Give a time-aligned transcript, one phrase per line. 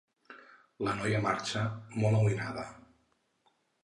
[0.85, 1.61] La noia marxa,
[1.97, 2.65] molt amoïnada.